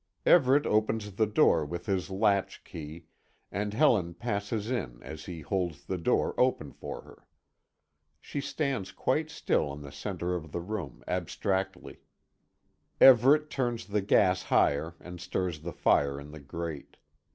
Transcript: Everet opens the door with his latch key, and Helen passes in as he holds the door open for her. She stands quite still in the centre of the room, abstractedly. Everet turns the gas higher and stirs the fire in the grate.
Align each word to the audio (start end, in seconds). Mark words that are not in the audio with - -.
Everet 0.25 0.65
opens 0.65 1.11
the 1.13 1.27
door 1.27 1.63
with 1.63 1.85
his 1.85 2.09
latch 2.09 2.63
key, 2.63 3.05
and 3.51 3.71
Helen 3.71 4.15
passes 4.15 4.71
in 4.71 4.97
as 5.03 5.25
he 5.25 5.41
holds 5.41 5.85
the 5.85 5.99
door 5.99 6.33
open 6.39 6.71
for 6.73 7.01
her. 7.03 7.27
She 8.19 8.41
stands 8.41 8.91
quite 8.91 9.29
still 9.29 9.71
in 9.71 9.83
the 9.83 9.91
centre 9.91 10.33
of 10.33 10.51
the 10.53 10.59
room, 10.61 11.03
abstractedly. 11.07 11.99
Everet 12.99 13.51
turns 13.51 13.85
the 13.85 14.01
gas 14.01 14.41
higher 14.41 14.95
and 14.99 15.21
stirs 15.21 15.59
the 15.61 15.71
fire 15.71 16.19
in 16.19 16.31
the 16.31 16.39
grate. 16.39 16.97